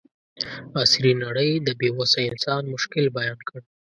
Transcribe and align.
عصري 0.81 1.11
نړۍ 1.23 1.51
د 1.67 1.69
بې 1.79 1.89
وسه 1.97 2.19
انسان 2.31 2.61
مشکل 2.73 3.05
بیان 3.17 3.39
کړ. 3.47 3.57